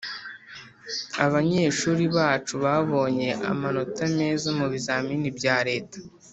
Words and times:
abanyeshuri 1.25 2.03
bacu 2.17 2.55
babonye 2.65 3.29
amanota 3.51 4.01
meza 4.17 4.47
mu 4.59 4.65
bizamini 4.73 5.27
bya 5.37 5.57
leta 5.67 5.97